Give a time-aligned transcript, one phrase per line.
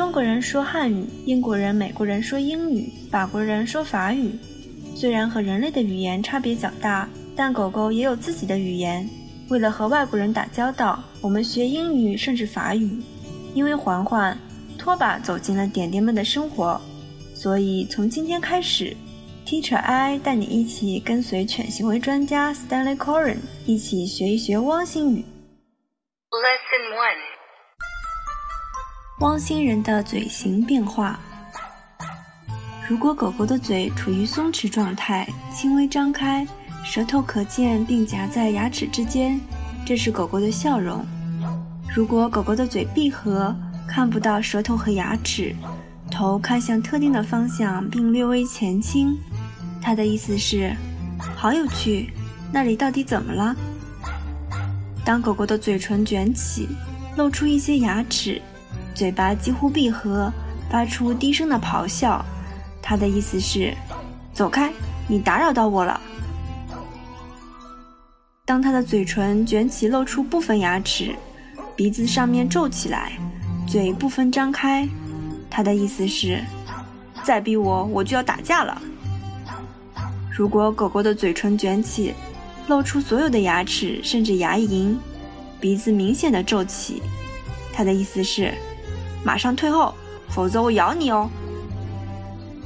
[0.00, 4.32] 中国人说汉语，英国人、美国人说英语，法国人说法语。
[4.96, 9.06] 虽然和人类的语言差别较大，但狗狗也有自己的语言。
[9.50, 12.90] 为了和外国人打交道，我们学英语甚至法语。
[13.52, 14.34] 因为环环、
[14.78, 16.80] 拖把走进了点点们的生活，
[17.34, 18.96] 所以从今天开始
[19.44, 23.36] ，Teacher I 带你一起跟随犬行为专家 Stanley Coren
[23.66, 25.22] 一起学一学汪星语。
[26.30, 27.29] Lesson One：
[29.20, 31.20] 汪星人的嘴型变化。
[32.88, 36.46] 如果狗狗的嘴处于松弛状态，轻微张开，
[36.82, 39.38] 舌头可见并夹在牙齿之间，
[39.84, 41.04] 这是狗狗的笑容。
[41.94, 43.54] 如果狗狗的嘴闭合，
[43.86, 45.54] 看不到舌头和牙齿，
[46.10, 49.14] 头看向特定的方向并略微前倾，
[49.82, 50.74] 它的意思是，
[51.36, 52.10] 好有趣，
[52.50, 53.54] 那里到底怎么了？
[55.04, 56.66] 当狗狗的嘴唇卷起，
[57.18, 58.40] 露出一些牙齿，
[58.94, 60.32] 嘴巴几乎闭合，
[60.70, 62.24] 发出低声的咆哮，
[62.82, 63.74] 它的意思是，
[64.32, 64.72] 走开，
[65.08, 66.00] 你打扰到我了。
[68.44, 71.14] 当它的嘴唇卷起，露出部分牙齿。
[71.76, 73.12] 鼻子上面皱起来，
[73.66, 74.86] 嘴部分张开，
[75.48, 76.44] 他的意思是，
[77.24, 78.82] 再逼我，我就要打架了。
[80.30, 82.12] 如果狗狗的嘴唇卷起，
[82.66, 84.94] 露出所有的牙齿，甚至牙龈，
[85.58, 87.02] 鼻子明显的皱起，
[87.72, 88.52] 他的意思是，
[89.24, 89.94] 马上退后，
[90.28, 91.28] 否则我咬你哦。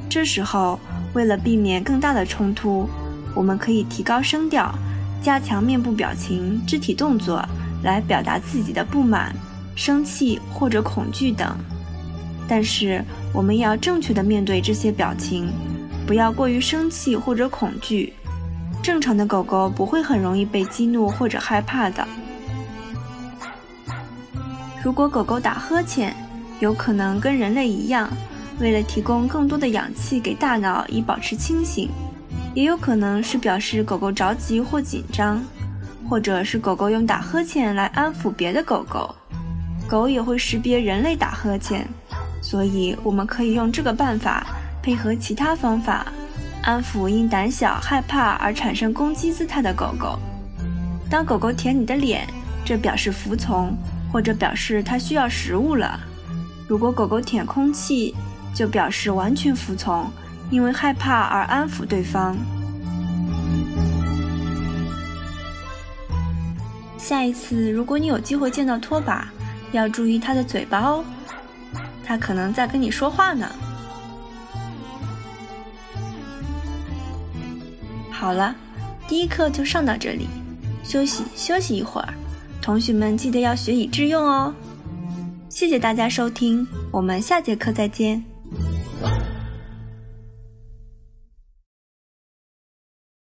[0.08, 0.78] 这时候，
[1.12, 2.88] 为了避免更大的冲突，
[3.34, 4.74] 我们可以提高声调，
[5.22, 7.44] 加强面部表情、肢体动作。
[7.82, 9.36] 来表达自己的不满、
[9.76, 11.54] 生气或者恐惧等，
[12.48, 15.52] 但是我们要正确的面对这些表情，
[16.06, 18.14] 不要过于生气或者恐惧。
[18.82, 22.08] 正常的狗狗不会很容易被激怒或者害怕的。
[24.82, 26.16] 如果狗狗打呵欠，
[26.64, 28.10] 有可能跟人类一样，
[28.58, 31.90] 为了提供更多的氧气给大脑以保持清醒，
[32.54, 35.42] 也有可能是表示狗狗着急或紧张。
[36.06, 39.14] 或者是狗狗用打呵欠来安抚别的狗狗，
[39.88, 41.86] 狗也会识别人类打呵欠，
[42.42, 44.46] 所以我们可以用这个办法
[44.82, 46.06] 配合其他方法，
[46.62, 50.18] 安抚因胆小害怕而产生攻击姿态的狗狗。
[51.10, 52.26] 当狗狗舔你的脸，
[52.66, 53.74] 这表示服从，
[54.12, 55.98] 或者表示它需要食物了。
[56.66, 58.14] 如果狗狗舔空气，
[58.54, 60.10] 就表示完全服从，
[60.50, 62.36] 因为害怕而安抚对方。
[66.96, 69.28] 下一次，如果你有机会见到拖把，
[69.72, 71.04] 要注意它的嘴巴哦，
[72.02, 73.46] 它可能在跟你说话呢。
[78.10, 78.54] 好了，
[79.06, 80.28] 第一课就上到这里，
[80.82, 82.14] 休息休息一会儿，
[82.62, 84.54] 同学们记得要学以致用哦。
[85.54, 88.33] 谢谢大家收听，我们下节课再见。